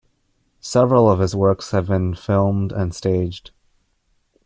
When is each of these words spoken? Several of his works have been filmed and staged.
Several 0.61 1.07
of 1.11 1.19
his 1.19 1.35
works 1.35 1.69
have 1.69 1.85
been 1.85 2.15
filmed 2.15 2.71
and 2.71 2.91
staged. 2.91 3.51